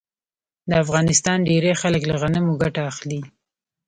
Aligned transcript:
د 0.69 0.71
افغانستان 0.83 1.37
ډیری 1.49 1.71
خلک 1.81 2.01
له 2.09 2.15
غنمو 2.21 2.53
ګټه 2.63 2.81
اخلي. 2.91 3.21